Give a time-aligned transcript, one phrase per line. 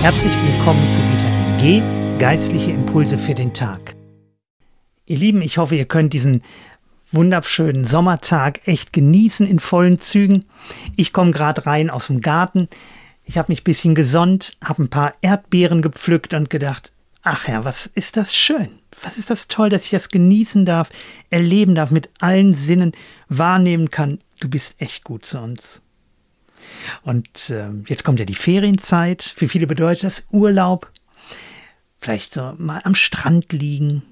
[0.00, 3.96] Herzlich willkommen zu Vitamin G, geistliche Impulse für den Tag.
[5.06, 6.44] Ihr Lieben, ich hoffe, ihr könnt diesen
[7.10, 10.44] wunderschönen Sommertag echt genießen in vollen Zügen.
[10.96, 12.68] Ich komme gerade rein aus dem Garten.
[13.24, 16.92] Ich habe mich ein bisschen gesonnt, habe ein paar Erdbeeren gepflückt und gedacht,
[17.22, 18.78] ach ja, was ist das schön.
[19.02, 20.90] Was ist das toll, dass ich das genießen darf,
[21.28, 22.92] erleben darf, mit allen Sinnen
[23.28, 24.20] wahrnehmen kann.
[24.40, 25.82] Du bist echt gut zu uns.
[27.02, 29.22] Und äh, jetzt kommt ja die Ferienzeit.
[29.22, 30.90] Für viele bedeutet das Urlaub.
[32.00, 34.02] Vielleicht so mal am Strand liegen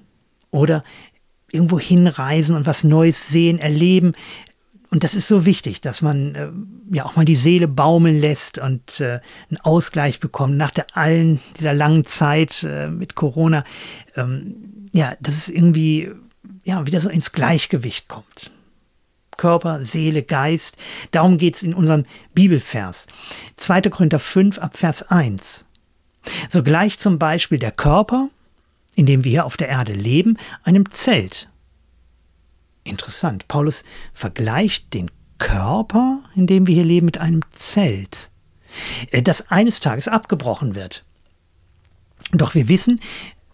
[0.51, 0.83] oder
[1.51, 4.13] irgendwo hinreisen und was Neues sehen, erleben.
[4.89, 6.49] Und das ist so wichtig, dass man äh,
[6.95, 11.39] ja auch mal die Seele baumeln lässt und äh, einen Ausgleich bekommt nach der allen
[11.59, 13.63] dieser langen Zeit äh, mit Corona.
[14.15, 16.11] Ähm, ja, dass es irgendwie
[16.63, 18.51] ja wieder so ins Gleichgewicht kommt.
[19.37, 20.77] Körper, Seele, Geist.
[21.11, 23.07] Darum geht es in unserem Bibelvers.
[23.55, 23.81] 2.
[23.81, 25.65] Korinther 5 ab Vers 1.
[26.49, 28.29] So gleich zum Beispiel der Körper,
[28.95, 31.49] in dem wir hier auf der Erde leben, einem Zelt.
[32.83, 33.47] Interessant.
[33.47, 38.29] Paulus vergleicht den Körper, in dem wir hier leben, mit einem Zelt,
[39.11, 41.05] äh, das eines Tages abgebrochen wird.
[42.31, 42.99] Doch wir wissen,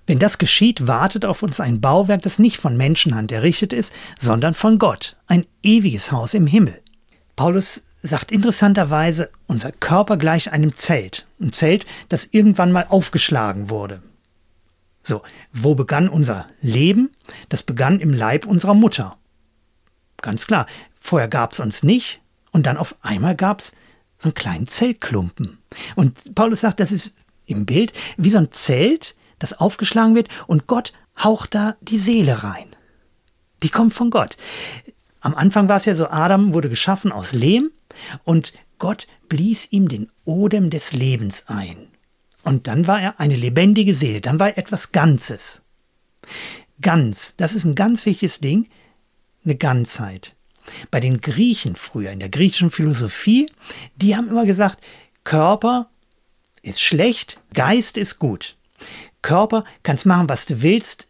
[0.05, 4.53] wenn das geschieht, wartet auf uns ein Bauwerk, das nicht von Menschenhand errichtet ist, sondern
[4.53, 6.81] von Gott, ein ewiges Haus im Himmel.
[7.35, 14.03] Paulus sagt interessanterweise, unser Körper gleicht einem Zelt, ein Zelt, das irgendwann mal aufgeschlagen wurde.
[15.03, 17.11] So, wo begann unser Leben?
[17.49, 19.17] Das begann im Leib unserer Mutter.
[20.21, 20.67] Ganz klar,
[20.99, 23.73] vorher gab es uns nicht und dann auf einmal gab es
[24.17, 25.57] so einen kleinen Zellklumpen.
[25.95, 27.13] Und Paulus sagt, das ist
[27.45, 32.43] im Bild wie so ein Zelt, das aufgeschlagen wird und Gott haucht da die Seele
[32.43, 32.75] rein.
[33.61, 34.37] Die kommt von Gott.
[35.19, 37.71] Am Anfang war es ja so, Adam wurde geschaffen aus Lehm
[38.23, 41.87] und Gott blies ihm den Odem des Lebens ein.
[42.43, 45.61] Und dann war er eine lebendige Seele, dann war er etwas Ganzes.
[46.81, 48.69] Ganz, das ist ein ganz wichtiges Ding,
[49.43, 50.35] eine Ganzheit.
[50.89, 53.51] Bei den Griechen früher, in der griechischen Philosophie,
[53.97, 54.81] die haben immer gesagt,
[55.25, 55.89] Körper
[56.61, 58.55] ist schlecht, Geist ist gut.
[59.23, 61.07] Körper, kannst machen, was du willst.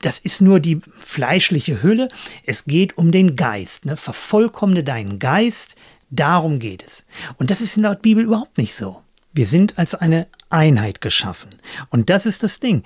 [0.00, 2.08] Das ist nur die fleischliche Hülle.
[2.46, 3.86] Es geht um den Geist.
[3.86, 3.96] Ne?
[3.96, 5.74] Vervollkommne deinen Geist.
[6.10, 7.04] Darum geht es.
[7.36, 9.02] Und das ist in der Bibel überhaupt nicht so.
[9.32, 11.50] Wir sind als eine Einheit geschaffen.
[11.90, 12.84] Und das ist das Ding.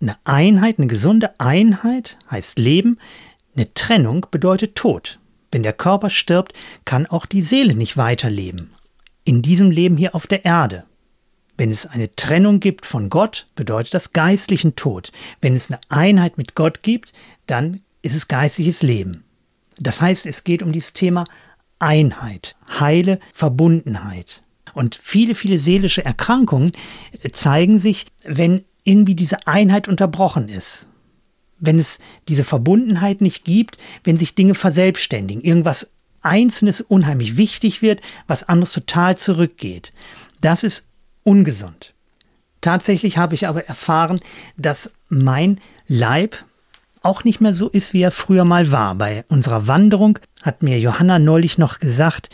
[0.00, 2.98] Eine Einheit, eine gesunde Einheit heißt Leben.
[3.54, 5.18] Eine Trennung bedeutet Tod.
[5.50, 6.52] Wenn der Körper stirbt,
[6.84, 8.72] kann auch die Seele nicht weiterleben.
[9.24, 10.84] In diesem Leben hier auf der Erde.
[11.58, 15.10] Wenn es eine Trennung gibt von Gott, bedeutet das geistlichen Tod.
[15.40, 17.12] Wenn es eine Einheit mit Gott gibt,
[17.46, 19.24] dann ist es geistliches Leben.
[19.78, 21.24] Das heißt, es geht um dieses Thema
[21.80, 24.42] Einheit, heile Verbundenheit.
[24.72, 26.72] Und viele, viele seelische Erkrankungen
[27.22, 30.88] äh, zeigen sich, wenn irgendwie diese Einheit unterbrochen ist.
[31.58, 31.98] Wenn es
[32.28, 35.90] diese Verbundenheit nicht gibt, wenn sich Dinge verselbstständigen, irgendwas
[36.20, 39.92] Einzelnes unheimlich wichtig wird, was anderes total zurückgeht.
[40.40, 40.88] Das ist
[41.28, 41.92] ungesund.
[42.62, 44.20] Tatsächlich habe ich aber erfahren,
[44.56, 46.44] dass mein Leib
[47.02, 48.94] auch nicht mehr so ist, wie er früher mal war.
[48.94, 52.30] Bei unserer Wanderung hat mir Johanna neulich noch gesagt,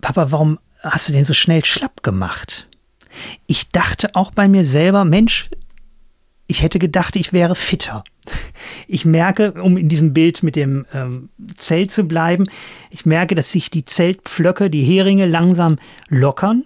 [0.00, 2.68] Papa, warum hast du den so schnell schlapp gemacht?
[3.46, 5.48] Ich dachte auch bei mir selber, Mensch,
[6.46, 8.04] ich hätte gedacht, ich wäre fitter.
[8.86, 12.46] Ich merke, um in diesem Bild mit dem ähm, Zelt zu bleiben,
[12.90, 16.64] ich merke, dass sich die Zeltpflöcke, die Heringe langsam lockern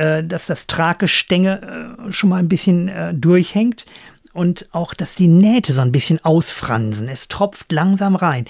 [0.00, 3.84] äh, dass das Tragestänge äh, schon mal ein bisschen äh, durchhängt
[4.32, 7.06] und auch, dass die Nähte so ein bisschen ausfransen.
[7.06, 8.46] Es tropft langsam rein.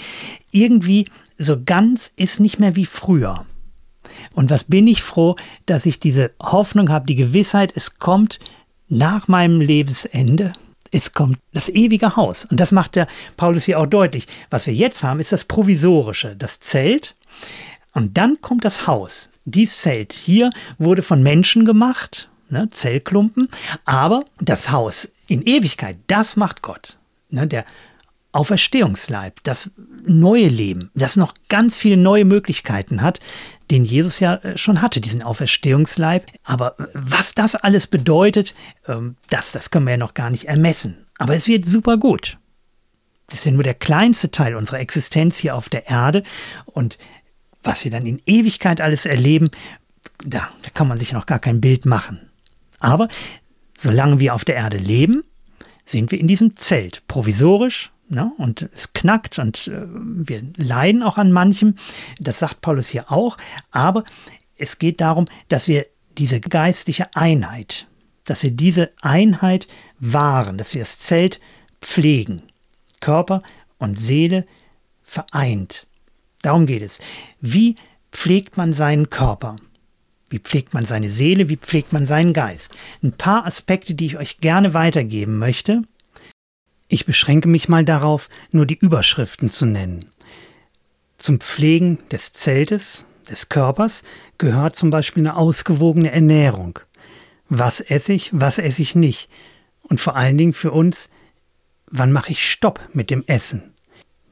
[0.53, 3.47] Irgendwie so ganz ist nicht mehr wie früher.
[4.33, 5.35] Und was bin ich froh,
[5.67, 8.39] dass ich diese Hoffnung habe, die Gewissheit, es kommt
[8.89, 10.53] nach meinem Lebensende,
[10.93, 12.45] es kommt das ewige Haus.
[12.45, 14.29] Und das macht der Paulus hier auch deutlich.
[14.51, 17.17] Was wir jetzt haben, ist das Provisorische, das Zelt.
[17.93, 19.31] Und dann kommt das Haus.
[19.45, 23.49] Dies Zelt hier wurde von Menschen gemacht, ne, Zellklumpen,
[23.85, 26.99] aber das Haus in Ewigkeit, das macht Gott.
[27.31, 27.65] Ne, der
[28.33, 29.73] Auferstehungsleib, das
[30.05, 33.19] neue Leben, das noch ganz viele neue Möglichkeiten hat,
[33.71, 36.27] den Jesus ja äh, schon hatte, diesen Auferstehungsleib.
[36.45, 38.55] Aber was das alles bedeutet,
[38.87, 41.07] ähm, das, das können wir ja noch gar nicht ermessen.
[41.19, 42.39] Aber es wird super gut.
[43.27, 46.25] Das ist ja nur der kleinste Teil unserer Existenz hier auf der Erde.
[46.67, 46.99] Und
[47.63, 49.51] was wir dann in Ewigkeit alles erleben,
[50.25, 52.31] da, da kann man sich noch gar kein Bild machen.
[52.79, 53.09] Aber
[53.77, 55.23] solange wir auf der Erde leben,
[55.85, 58.33] sind wir in diesem Zelt, provisorisch, ne?
[58.39, 61.77] und es knackt und äh, wir leiden auch an manchem,
[62.19, 63.37] das sagt Paulus hier auch,
[63.71, 64.05] aber
[64.57, 65.87] es geht darum, dass wir
[66.17, 67.87] diese geistliche Einheit
[68.31, 69.67] dass wir diese Einheit
[69.99, 71.41] wahren, dass wir das Zelt
[71.81, 72.43] pflegen.
[73.01, 73.43] Körper
[73.79, 74.47] und Seele
[75.03, 75.89] vereint.
[76.43, 77.01] Darum geht es.
[77.41, 77.75] Wie
[78.13, 79.57] pflegt man seinen Körper?
[80.31, 81.49] Wie pflegt man seine Seele?
[81.49, 82.75] Wie pflegt man seinen Geist?
[83.03, 85.83] Ein paar Aspekte, die ich euch gerne weitergeben möchte.
[86.89, 90.07] Ich beschränke mich mal darauf, nur die Überschriften zu nennen.
[91.19, 94.03] Zum Pflegen des Zeltes, des Körpers,
[94.39, 96.79] gehört zum Beispiel eine ausgewogene Ernährung.
[97.49, 99.29] Was esse ich, was esse ich nicht?
[99.83, 101.11] Und vor allen Dingen für uns,
[101.87, 103.70] wann mache ich Stopp mit dem Essen?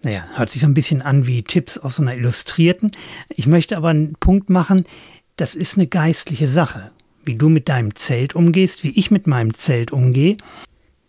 [0.03, 2.93] Naja, hört sich so ein bisschen an wie Tipps aus einer Illustrierten.
[3.31, 4.85] Ich möchte aber einen Punkt machen,
[5.37, 6.91] das ist eine geistliche Sache.
[7.25, 10.37] Wie du mit deinem Zelt umgehst, wie ich mit meinem Zelt umgehe,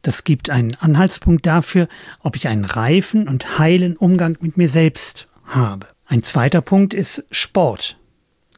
[0.01, 1.87] das gibt einen Anhaltspunkt dafür,
[2.21, 5.87] ob ich einen reifen und heilen Umgang mit mir selbst habe.
[6.07, 7.97] Ein zweiter Punkt ist Sport.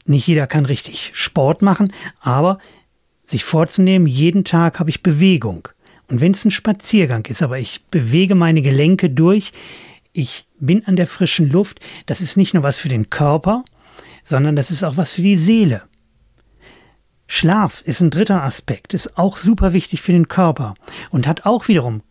[0.05, 2.59] Nicht jeder kann richtig Sport machen, aber
[3.25, 5.67] sich vorzunehmen, jeden Tag habe ich Bewegung.
[6.07, 9.51] Und wenn es ein Spaziergang ist, aber ich bewege meine Gelenke durch,
[10.13, 13.63] ich bin an der frischen Luft, das ist nicht nur was für den Körper,
[14.23, 15.83] sondern das ist auch was für die Seele.
[17.27, 20.75] Schlaf ist ein dritter Aspekt, ist auch super wichtig für den Körper
[21.11, 22.03] und hat auch wiederum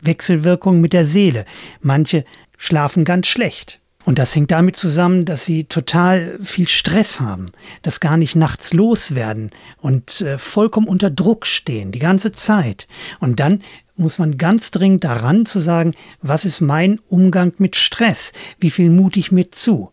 [0.00, 1.44] Wechselwirkungen mit der Seele.
[1.80, 2.24] Manche
[2.56, 3.80] schlafen ganz schlecht.
[4.04, 7.50] Und das hängt damit zusammen, dass sie total viel Stress haben,
[7.82, 12.86] das gar nicht nachts loswerden und äh, vollkommen unter Druck stehen, die ganze Zeit.
[13.18, 13.64] Und dann
[13.96, 18.32] muss man ganz dringend daran zu sagen, was ist mein Umgang mit Stress?
[18.60, 19.90] Wie viel mute ich mir zu?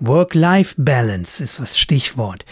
[0.00, 2.44] Work-Life-Balance ist das Stichwort.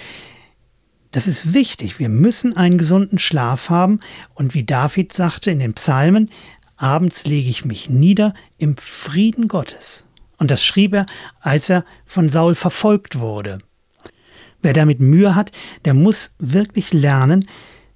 [1.11, 1.99] Das ist wichtig.
[1.99, 4.00] Wir müssen einen gesunden Schlaf haben.
[4.35, 6.31] Und wie David sagte in den Psalmen,
[6.76, 10.06] abends lege ich mich nieder im Frieden Gottes.
[10.38, 11.06] Und das schrieb er,
[11.41, 13.58] als er von Saul verfolgt wurde.
[14.62, 15.53] Wer damit Mühe hat,
[15.85, 17.49] der muss wirklich lernen,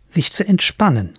[0.09, 1.13] sich zu entspannen.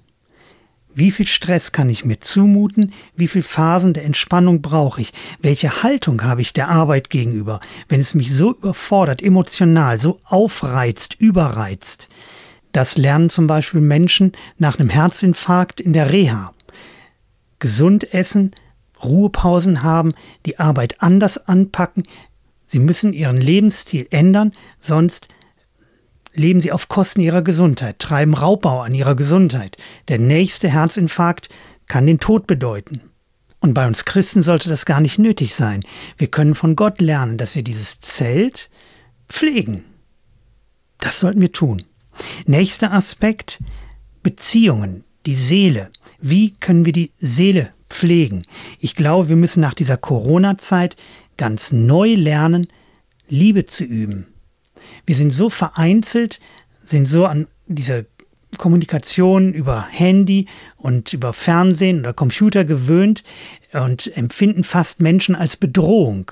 [0.97, 2.93] Wie viel Stress kann ich mir zumuten?
[3.17, 5.11] Wie viel Phasen der Entspannung brauche ich?
[5.41, 7.59] Welche Haltung habe ich der Arbeit gegenüber,
[7.89, 12.07] wenn es mich so überfordert, emotional, so aufreizt, überreizt?
[12.71, 16.53] Das lernen zum Beispiel Menschen nach einem Herzinfarkt in der Reha.
[17.59, 18.51] Gesund essen,
[19.03, 20.13] Ruhepausen haben,
[20.45, 22.03] die Arbeit anders anpacken.
[22.67, 25.27] Sie müssen ihren Lebensstil ändern, sonst
[26.35, 29.77] leben sie auf Kosten ihrer Gesundheit, treiben Raubbau an ihrer Gesundheit.
[30.07, 31.49] Der nächste Herzinfarkt
[31.87, 33.01] kann den Tod bedeuten.
[33.59, 35.81] Und bei uns Christen sollte das gar nicht nötig sein.
[36.17, 38.69] Wir können von Gott lernen, dass wir dieses Zelt
[39.27, 39.83] pflegen.
[40.99, 41.83] Das sollten wir tun.
[42.45, 43.63] Nächster Aspekt,
[44.23, 45.89] Beziehungen, die Seele.
[46.19, 48.43] Wie können wir die Seele pflegen.
[48.79, 50.95] Ich glaube, wir müssen nach dieser Corona-Zeit
[51.37, 52.67] ganz neu lernen,
[53.27, 54.27] Liebe zu üben.
[55.05, 56.39] Wir sind so vereinzelt,
[56.83, 58.03] sind so an dieser
[58.57, 60.47] Kommunikation über Handy
[60.77, 63.23] und über Fernsehen oder Computer gewöhnt
[63.73, 66.31] und empfinden fast Menschen als Bedrohung.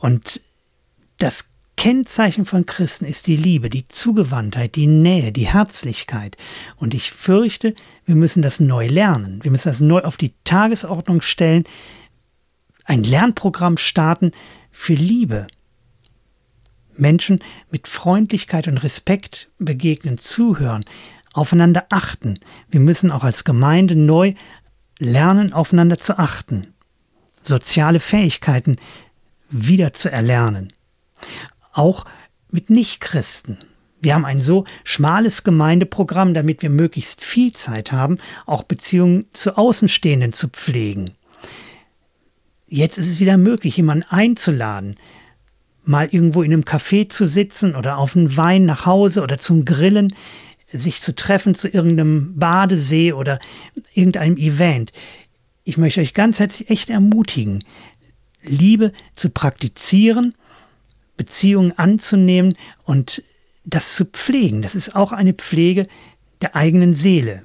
[0.00, 0.40] Und
[1.18, 6.36] das Kennzeichen von Christen ist die Liebe, die Zugewandtheit, die Nähe, die Herzlichkeit.
[6.76, 7.74] Und ich fürchte,
[8.06, 9.40] wir müssen das neu lernen.
[9.42, 11.64] Wir müssen das neu auf die Tagesordnung stellen,
[12.84, 14.32] ein Lernprogramm starten
[14.70, 15.48] für Liebe.
[16.98, 17.40] Menschen
[17.70, 20.84] mit Freundlichkeit und Respekt begegnen, zuhören,
[21.32, 22.38] aufeinander achten.
[22.70, 24.34] Wir müssen auch als Gemeinde neu
[24.98, 26.68] lernen, aufeinander zu achten.
[27.42, 28.76] Soziale Fähigkeiten
[29.50, 30.72] wieder zu erlernen.
[31.72, 32.06] Auch
[32.50, 33.58] mit Nichtchristen.
[34.00, 39.56] Wir haben ein so schmales Gemeindeprogramm, damit wir möglichst viel Zeit haben, auch Beziehungen zu
[39.56, 41.12] Außenstehenden zu pflegen.
[42.66, 44.96] Jetzt ist es wieder möglich, jemanden einzuladen,
[45.86, 49.64] mal irgendwo in einem Café zu sitzen oder auf einen Wein nach Hause oder zum
[49.64, 50.14] Grillen,
[50.68, 53.38] sich zu treffen zu irgendeinem Badesee oder
[53.94, 54.92] irgendeinem Event.
[55.64, 57.64] Ich möchte euch ganz herzlich echt ermutigen,
[58.42, 60.34] Liebe zu praktizieren,
[61.16, 63.22] Beziehungen anzunehmen und
[63.64, 65.88] das zu pflegen, das ist auch eine Pflege
[66.40, 67.42] der eigenen Seele.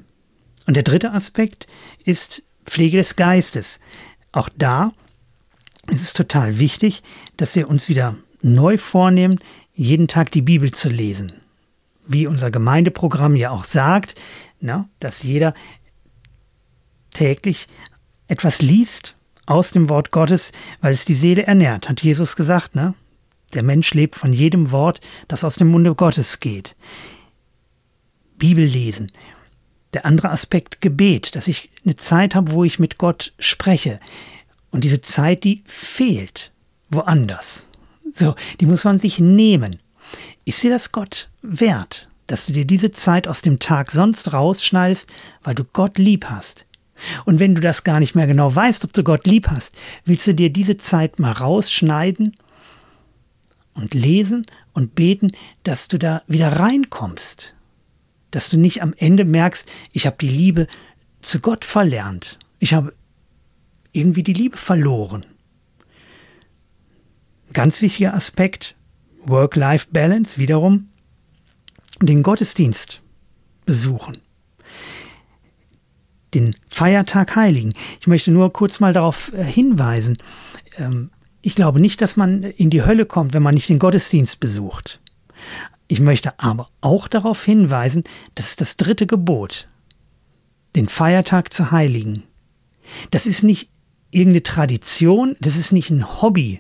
[0.68, 1.68] Und der dritte Aspekt
[2.04, 3.80] ist Pflege des Geistes.
[4.32, 4.94] Auch da
[5.90, 7.02] ist es total wichtig,
[7.38, 9.40] dass wir uns wieder neu vornehmen,
[9.74, 11.34] jeden Tag die Bibel zu lesen.
[12.08, 14.16] Wie unser Gemeindeprogramm ja auch sagt,
[14.60, 15.54] na, dass jeder
[17.12, 17.68] täglich
[18.28, 22.76] etwas liest aus dem Wort Gottes, weil es die Seele ernährt, hat Jesus gesagt.
[22.76, 22.94] Ne?
[23.54, 26.76] Der Mensch lebt von jedem Wort, das aus dem Munde Gottes geht.
[28.38, 29.12] Bibel lesen.
[29.94, 34.00] Der andere Aspekt Gebet, dass ich eine Zeit habe, wo ich mit Gott spreche.
[34.72, 36.52] Und diese Zeit, die fehlt
[36.90, 37.68] woanders.
[38.14, 39.78] So, die muss man sich nehmen.
[40.46, 45.10] Ist dir das Gott wert, dass du dir diese Zeit aus dem Tag sonst rausschneidest,
[45.44, 46.66] weil du Gott lieb hast.
[47.26, 49.76] Und wenn du das gar nicht mehr genau weißt, ob du Gott lieb hast,
[50.06, 52.36] willst du dir diese Zeit mal rausschneiden
[53.74, 55.32] und lesen und beten,
[55.64, 57.56] dass du da wieder reinkommst.
[58.30, 60.68] Dass du nicht am Ende merkst, ich habe die Liebe
[61.22, 62.40] zu Gott verlernt.
[62.60, 62.94] Ich habe
[63.92, 65.26] irgendwie die Liebe verloren.
[67.54, 68.76] Ganz wichtiger Aspekt,
[69.26, 70.90] Work-Life-Balance, wiederum
[72.02, 73.02] den Gottesdienst
[73.66, 74.18] besuchen.
[76.34, 77.74] Den Feiertag Heiligen.
[78.00, 80.18] Ich möchte nur kurz mal darauf äh, hinweisen.
[80.78, 84.40] Ähm, ich glaube nicht, dass man in die Hölle kommt, wenn man nicht den Gottesdienst
[84.40, 85.02] besucht.
[85.88, 88.04] Ich möchte aber auch darauf hinweisen,
[88.36, 89.68] das ist das dritte Gebot,
[90.76, 92.24] den Feiertag zu heiligen.
[93.10, 93.70] Das ist nicht
[94.12, 96.60] irgendeine Tradition, das ist nicht ein Hobby,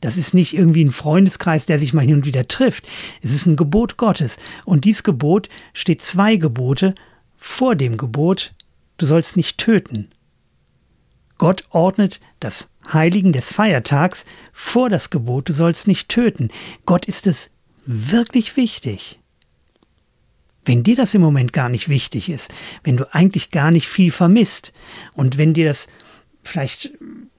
[0.00, 2.86] das ist nicht irgendwie ein Freundeskreis, der sich mal hin und wieder trifft.
[3.20, 4.38] Es ist ein Gebot Gottes.
[4.64, 6.94] Und dies Gebot steht zwei Gebote
[7.36, 8.54] vor dem Gebot,
[8.96, 10.10] du sollst nicht töten.
[11.36, 16.48] Gott ordnet das Heiligen des Feiertags vor das Gebot, du sollst nicht töten.
[16.84, 17.50] Gott ist es
[17.86, 19.18] wirklich wichtig.
[20.64, 22.52] Wenn dir das im Moment gar nicht wichtig ist,
[22.84, 24.72] wenn du eigentlich gar nicht viel vermisst
[25.14, 25.88] und wenn dir das
[26.42, 26.90] vielleicht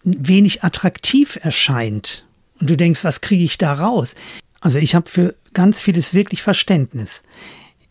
[0.03, 2.25] wenig attraktiv erscheint
[2.59, 4.15] und du denkst, was kriege ich da raus?
[4.61, 7.23] Also ich habe für ganz vieles wirklich Verständnis.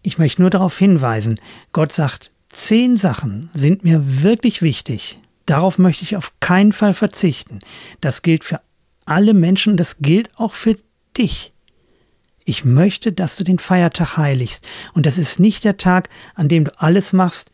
[0.02, 1.40] Ich möchte nur darauf hinweisen,
[1.72, 5.18] Gott sagt, zehn Sachen sind mir wirklich wichtig.
[5.46, 7.60] Darauf möchte ich auf keinen Fall verzichten.
[8.00, 8.60] Das gilt für
[9.06, 10.76] alle Menschen, das gilt auch für
[11.16, 11.52] dich.
[12.44, 14.66] Ich möchte, dass du den Feiertag heiligst.
[14.94, 17.50] Und das ist nicht der Tag, an dem du alles machst,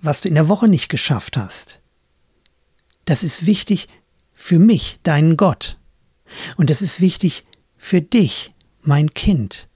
[0.00, 1.80] was du in der Woche nicht geschafft hast.
[3.04, 3.88] Das ist wichtig
[4.34, 5.78] für mich, deinen Gott.
[6.56, 7.44] Und das ist wichtig
[7.76, 8.52] für dich,
[8.82, 9.68] mein Kind,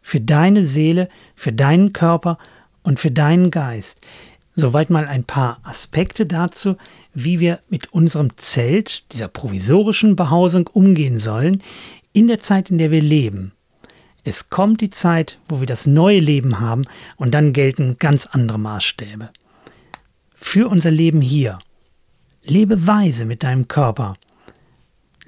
[0.00, 2.38] für deine Seele, für deinen Körper
[2.82, 4.00] und für deinen Geist.
[4.54, 6.76] Soweit mal ein paar Aspekte dazu,
[7.14, 11.62] wie wir mit unserem Zelt, dieser provisorischen Behausung umgehen sollen,
[12.12, 13.52] in der Zeit, in der wir leben.
[14.24, 16.84] Es kommt die Zeit, wo wir das neue Leben haben
[17.16, 19.30] und dann gelten ganz andere Maßstäbe.
[20.34, 21.58] Für unser Leben hier.
[22.44, 24.16] Lebe weise mit deinem Körper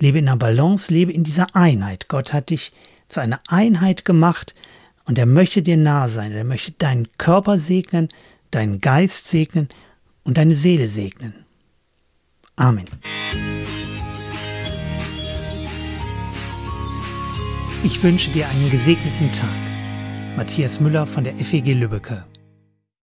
[0.04, 2.08] Lebe in der Balance, lebe in dieser Einheit.
[2.08, 2.73] Gott hat dich
[3.08, 4.54] zu einer Einheit gemacht
[5.06, 6.32] und er möchte dir nah sein.
[6.32, 8.11] Er möchte deinen Körper segnen,
[8.50, 9.70] deinen Geist segnen
[10.23, 11.46] und deine Seele segnen.
[12.56, 12.84] Amen.
[17.82, 19.49] Ich wünsche dir einen gesegneten Tag.
[20.37, 22.26] Matthias Müller von der FEG Lübbecke.